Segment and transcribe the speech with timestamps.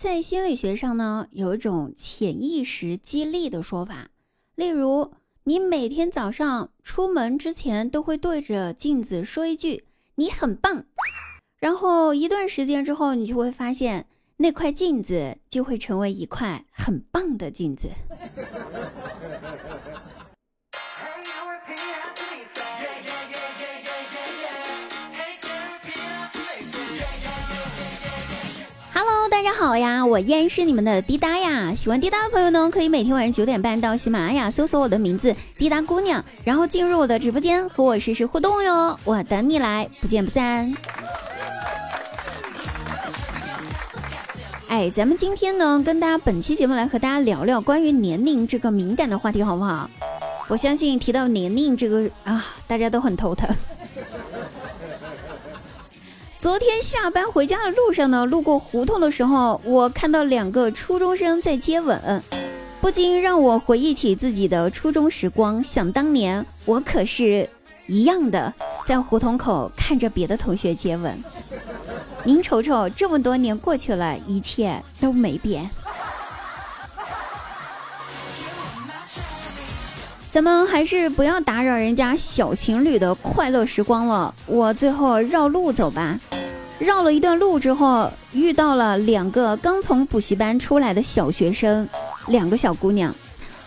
[0.00, 4.08] 在心理学上呢，有一种潜意识激励的说法，
[4.54, 5.12] 例如
[5.44, 9.84] 你每天早上出门之前都会对着镜子说一句
[10.16, 10.86] “你很棒”，
[11.60, 14.06] 然后一段时间之后，你就会发现
[14.38, 17.90] 那块镜子就会成为一块很棒的镜子。
[29.42, 31.74] 大家好呀，我依然是你们的滴答呀。
[31.74, 38.94] 喜欢滴答的朋友呢，可以每天晚上九点半到喜马拉雅搜索我的名字滴答姑娘，然后进入我的直播间和我实时互动哟。
[39.02, 40.70] 我等你来，不见不散。
[44.68, 49.88] 哎，咱们今天呢，跟大家本期节目来和大家聊聊关于年龄这个敏感的话题，好不好？
[50.48, 53.48] 我相信提到年龄这个啊，大家都很头疼。
[56.40, 62.22] 昨天下班回家的路上呢，路过胡同的时候，我看到两个初中生在接吻，
[62.80, 65.62] 不禁让我回忆起自己的初中时光。
[65.62, 67.46] 想当年，我可是
[67.86, 68.50] 一样的
[68.86, 71.22] 在胡同口看着别的同学接吻。
[72.24, 75.68] 您瞅瞅，这么多年过去了，一切都没变。
[80.30, 84.32] 咱们还是不要打扰人家小情侣的快乐时光了。
[84.46, 86.18] 我最后绕路走吧。
[86.80, 91.86] 绕了一段路之后，遇到了两个刚从补习班出来的小学生，
[92.28, 93.14] 两个小姑娘。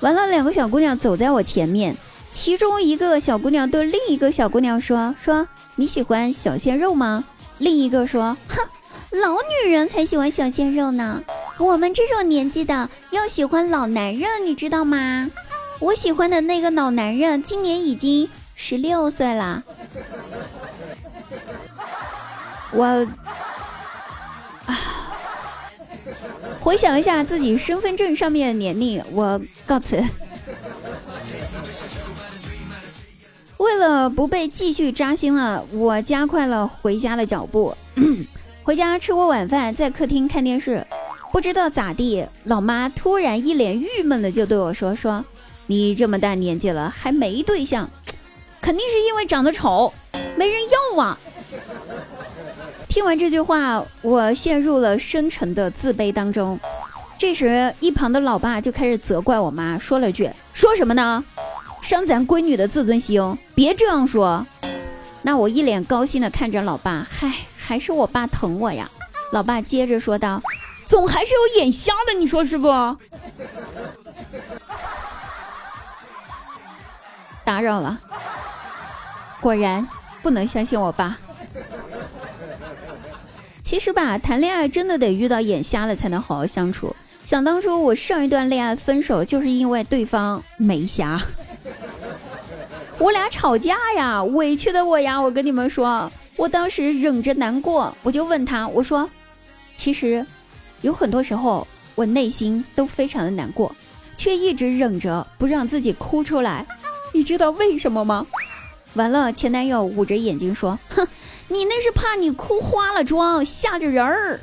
[0.00, 1.94] 完了，两个小姑娘走在我前面，
[2.32, 5.46] 其中一个小姑娘对另一个小姑娘说：“说
[5.76, 7.22] 你喜欢小鲜肉吗？”
[7.58, 11.22] 另一个说：“哼，老女人才喜欢小鲜肉呢，
[11.58, 15.30] 我们这种年纪的要喜欢老男人，你知道吗？”
[15.80, 19.62] 我喜欢的那个老男人今年已经十六岁了。
[22.72, 22.84] 我
[24.66, 24.78] 啊，
[26.60, 30.02] 回想一下自己身份证上面的年龄，我告辞。
[33.58, 37.76] 为了不被继续扎心了，我加快了回家的脚步。
[38.64, 40.84] 回家吃过晚饭，在客厅看电视，
[41.30, 45.24] 不知道咋地，老妈突然一脸郁闷的就对我说：“说。”
[45.68, 47.88] 你这么大年纪了还没对象，
[48.60, 49.92] 肯定是因为长得丑，
[50.36, 51.18] 没人要啊！
[52.92, 56.60] 听完这句话，我陷入了深沉的自卑当中。
[57.16, 61.24] 这时，一旁的老爸就开始责怪我妈，说了句：“说什么呢？
[61.80, 64.46] 伤咱闺女的自尊心，别这样说。”
[65.24, 68.90] 那我一脸高兴的看着老爸，嗨，还是我爸疼我呀。
[69.32, 70.42] 老爸接着说道
[70.84, 72.68] ：“总还是有眼瞎的，你说是不？”
[77.42, 77.98] 打扰了，
[79.40, 79.88] 果然
[80.20, 81.16] 不能相信我爸。
[83.72, 86.94] 其实吧，谈恋爱真的得遇到眼瞎了才能好好相处。
[87.24, 91.18] 想当初我上一段恋爱分手，就是因为对方没瞎。
[92.98, 99.08] 我俩吵架呀，委屈的我呀，我跟你们说，我当时忍着难过，我就问他，我说，
[99.74, 100.26] 其实
[100.82, 103.74] 有很多时候我内心都非常的难过，
[104.18, 106.66] 却一直忍着不让自己哭出来。
[107.14, 108.26] 你知道为什么吗？
[108.92, 111.08] 完了，前男友捂着眼睛说：“哼，
[111.52, 114.40] 你那是怕你哭花了妆，吓着人儿。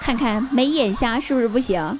[0.00, 1.98] 看看没眼瞎是不是不行？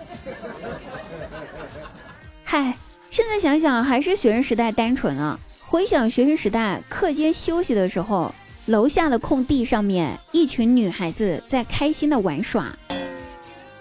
[2.45, 2.77] 嗨，
[3.11, 5.39] 现在想想还是学生时代单纯啊！
[5.61, 8.33] 回想学生时代，课间休息的时候，
[8.67, 12.67] 楼下的空地上面，一群女孩子在开心的玩耍，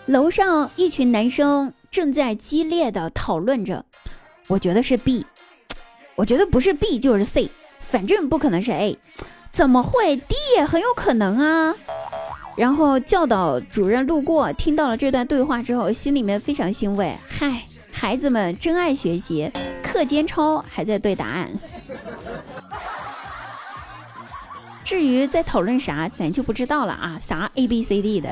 [0.08, 1.74] 楼上一群男生。
[1.91, 3.85] 正在激烈的讨论着，
[4.47, 5.25] 我觉得是 B，
[6.16, 7.50] 我觉得不是 B 就是 C，
[7.90, 8.97] 反正不可能是 A，
[9.51, 11.73] 怎么会 D 也很有可能啊？
[12.57, 19.51] 然后教导主任路过，听到了这段对话之后，心里面非常欣慰，嗨，孩子们真爱学习，
[19.84, 21.50] 课间操还在对答案。
[24.84, 28.29] 至于在讨论啥，咱就不知道了啊，啥 A B C D 的。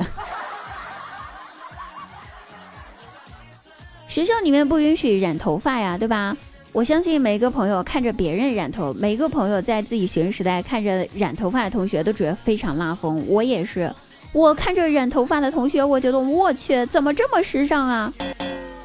[4.06, 6.36] 学校里面不允许染头发呀，对吧？
[6.74, 13.24] 我相信每个朋友看着别人染头，每个朋友在自己学生时代看着染头发的同学都觉得非常拉风。
[13.28, 13.94] 我也是，
[14.32, 18.12] 我看着染头发的同学，我觉得我去，怎么这么时尚啊？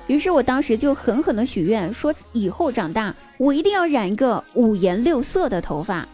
[0.06, 6.08] 于是我当时就狠狠的许愿，说以后长大我一定要染一个五颜六色的头发，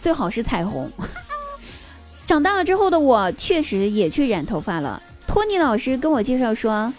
[0.00, 0.90] 最好是彩虹。
[2.24, 5.02] 长大了之后的我确实也去染头发了。
[5.26, 6.90] 托尼老师跟我介绍说。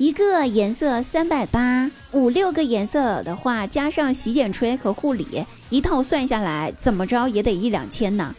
[0.00, 8.34] 一个颜色三百八，五六个颜色的话，加上洗剪吹和护理，一套算下来，怎么着也得一两千呢。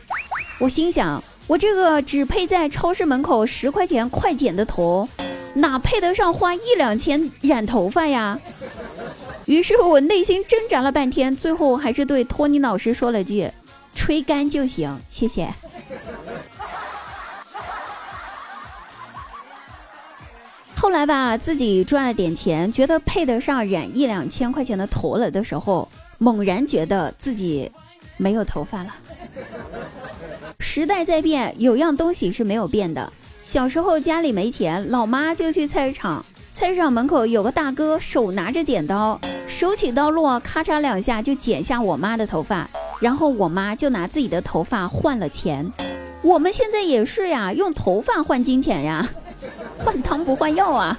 [0.60, 5.08] 我心想，我这个只配在超市门口十块钱快剪的头，
[5.54, 8.40] 哪配得上花一两千染头发呀？
[9.46, 13.48] 于是我内心挣扎了半天，最后还是对托尼老师说了句
[13.94, 15.48] ：“吹干就行，谢谢。”
[20.82, 25.88] 后来吧，自己赚了点钱，觉得配得上染一两千块钱的头了的时候，
[26.18, 27.72] 猛然觉得自己
[28.18, 28.90] 没有头发了。
[30.60, 33.14] 时代在变，有样东西是没有变的。
[33.46, 36.26] 小时候家里没钱，老妈就去菜市场。
[36.52, 42.68] 菜市场门口有个大哥，手拿着剪刀，手起刀落，咔嚓两下就剪下我妈的头发，
[43.00, 45.72] 然后我妈就拿自己的头发换了钱。
[46.24, 49.08] 我们现在也是呀，用头发换金钱呀，
[49.84, 50.98] 换汤不换药啊。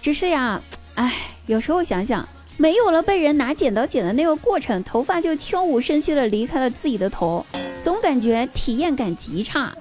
[0.00, 0.60] 只是呀，
[0.94, 1.14] 哎，
[1.46, 2.26] 有时候想想，
[2.56, 7.44] 没有了被人拿剪刀剪的那个过程，头发就悄无声息的离开了自己的头。
[7.82, 9.72] 总感觉体验感极差，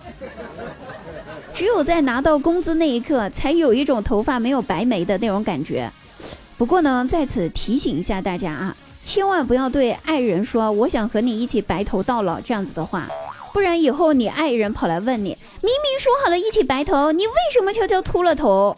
[1.53, 5.91] 只有在拿到工资那一刻，才有一种头发没有白没的那种感觉。
[6.57, 13.07] 不过呢，在此提醒一下大家啊，千万不要对爱人说“我想和你一起白头到老”这样子的话，
[13.53, 18.75] 不然以后你爱人跑来问你，明明说好了一起白头，你为什么悄悄秃了头？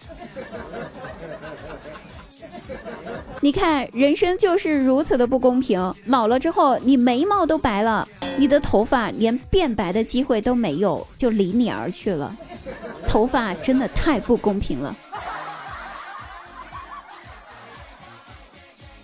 [3.41, 5.94] 你看，人生就是如此的不公平。
[6.06, 8.07] 老了之后，你眉毛都白了，
[8.38, 12.35] 你的头发连变白的机会都没有，就离你而去了。
[13.07, 14.95] 头发真的太不公平了。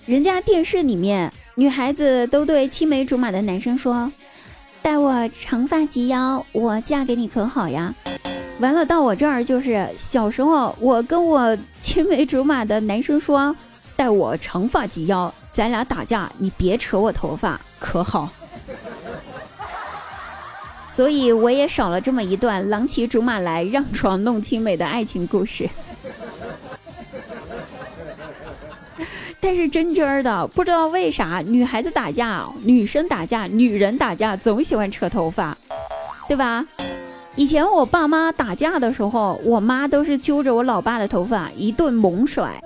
[0.06, 4.10] 人家电视里面，女孩子都对青梅竹马的男生说
[4.88, 7.94] ：“待我长发及腰，我嫁给你可好呀？”
[8.62, 13.54] 完了，到我这儿就是小时候，我跟我青梅竹马的男生说。
[13.98, 18.30] 待我长发及腰，咱俩打架，你别扯我头发，可好？
[20.88, 25.70] 所以我也少了这么一段郎骑竹马来让床弄青梅的爱情故事。
[29.48, 35.58] 但是真真儿的，不知道为啥女孩子打架，女生打架，女人打架总喜欢扯头发，
[36.28, 36.66] 对吧？
[37.38, 42.62] 以前我爸妈打架的时候，我妈都是揪着我老爸的头发一顿猛甩。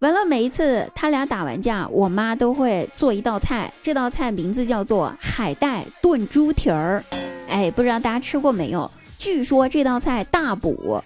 [0.00, 7.02] 完了，每一次他俩打完架，我妈都会做一道菜，这道菜名字叫做海带炖猪蹄儿。
[7.48, 8.90] 哎，不知道大家吃过没有？
[9.18, 11.02] 据说这道菜大补，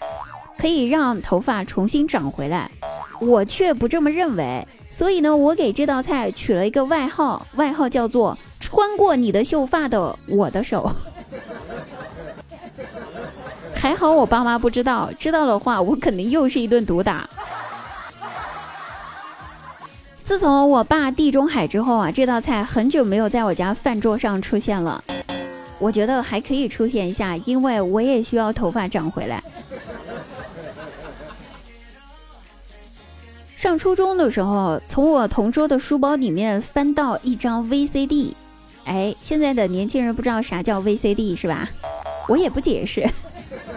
[0.58, 2.68] 可以让头发重新长回来。
[3.20, 10.90] 我却不这么认为，所以呢，我给这道菜取了一个外号，外号叫做“穿过你的秀发的我的手”。
[13.76, 17.28] 还好我爸妈不知道，知道的话，我肯定又是一顿毒打。
[20.25, 25.02] 自从我爸地中海之后啊，这道菜很久没有在我家饭桌上出现了。
[25.78, 29.43] 我觉得还可以出现一下，因为我也需要头发长回来。
[33.60, 38.32] 上初中的时候，从我同桌的书包里面翻到一张 VCD，
[38.86, 41.68] 哎，现在的年轻人不知道啥叫 VCD 是吧？
[42.26, 43.06] 我也不解释。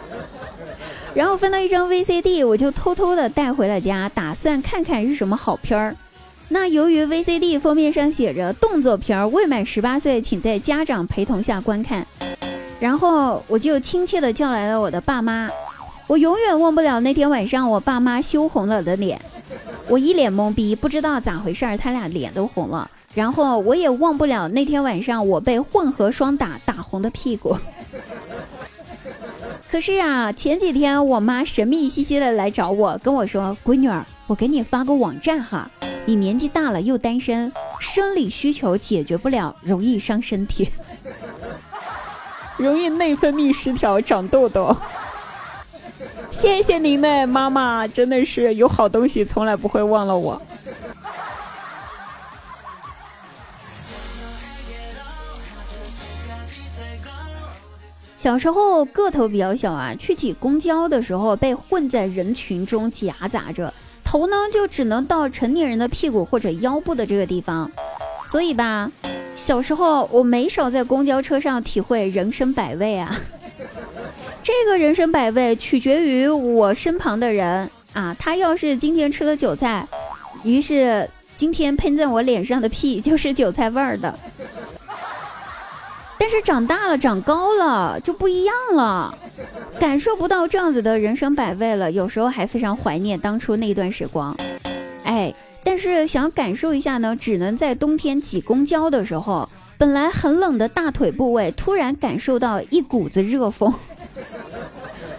[1.14, 5.94] 然后翻到一张 VCD，我就偷偷的带回了家，打算看看是什么好片儿。
[6.48, 12.08] 那由于 VCD 封面上写着动作片儿，未满十八岁请在家长陪同下观看。
[12.80, 15.50] 然后我就亲切的叫来了我的爸妈。
[16.08, 19.20] 我永远忘不了那天晚上我爸妈羞红了的脸，
[19.88, 22.90] 我一脸懵逼，不知道咋回事儿，他俩脸都红了。
[23.14, 27.56] 然后我也忘不了那天晚上我被混合双打打红的屁股。
[29.70, 35.70] 可是啊，前几天我妈神秘兮兮的来找我，跟我说：“闺女儿，我给你发个网站哈。”
[36.06, 40.70] 你年纪大了又单身，生理需求解决不了，容易伤身体，
[42.58, 44.76] 容易内分泌失调，长痘痘。
[46.34, 50.42] 谢谢您呢，妈妈，真的是有好东西从来不会忘了我。
[58.18, 63.72] 小时候个头比较小啊，去挤公交的时候被混在人群中夹杂着。
[64.04, 67.70] 头呢，就只能到成年人的屁股或者腰部的这个地方，
[68.28, 68.92] 所以吧，
[69.36, 73.16] 小时候我没少在公交车上体会人生百味啊。
[74.44, 79.88] 这个人生百味取决于我身旁的人啊，他要是今天吃了韭菜，
[80.44, 84.14] 于是今天喷在我脸上的屁就是韭菜味儿的。
[86.20, 89.18] 但是长大了，长高了就不一样了。
[89.80, 94.36] 感受不到这样子的人生百味了，有时候还非常怀念当初那段时光。
[95.06, 95.34] 哎，
[95.64, 99.48] 但是想感受一下呢，只能在冬天挤公交的时候。
[99.78, 103.74] 本来很冷的大腿部位突然感受到一股子热风。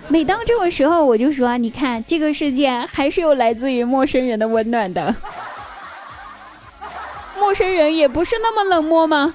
[0.09, 5.15] 每当这个时候，我就说：你看，这个世界还是有来自于陌生人的温暖的。
[7.39, 9.35] 陌生人也不是那么冷漠吗？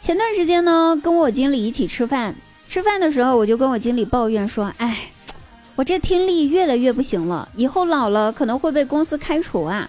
[0.00, 2.34] 前段时间呢，跟我经理一起吃饭，
[2.68, 5.10] 吃饭的时候我就跟我经理抱怨说：“哎，
[5.74, 9.88] 我这听力越来越不行了，以后老了可能会被公司开除啊。”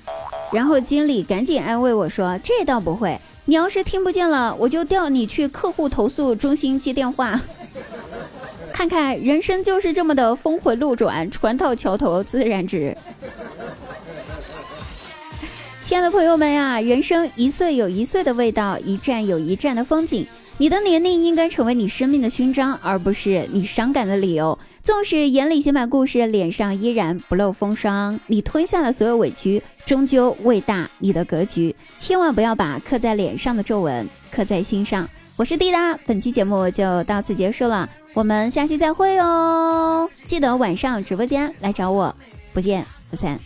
[0.51, 7.39] 然后经理赶紧安慰我说：“这倒不会，你要是听不见了，我就调你去客户投诉中心接电话。
[8.73, 12.95] 看看人生就是这么的峰回路转，船到桥头自然直。”
[15.85, 20.27] 亲爱的朋友们呀，人生一岁有一岁的味道，一站有一站的风景。
[20.59, 24.57] 你的年龄应该成为你生命的勋章，而不是你伤感的理由。
[24.81, 28.19] 纵使眼里写满故事，脸上依然不露风霜。
[28.25, 31.75] 你吞下了所有委屈，终究未大你的格局。
[31.99, 35.07] 千万不要把刻在脸上的皱纹刻在心上。
[35.35, 40.09] 我是滴答，本期节目就到此结束了，我们下期再会哦！
[40.25, 42.15] 记得晚上直播间来找我，
[42.51, 43.39] 不见不散。